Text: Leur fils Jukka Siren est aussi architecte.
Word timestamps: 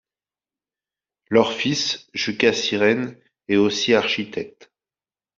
Leur 1.29 1.53
fils 1.53 2.07
Jukka 2.15 2.53
Siren 2.53 3.15
est 3.47 3.57
aussi 3.57 3.93
architecte. 3.93 4.71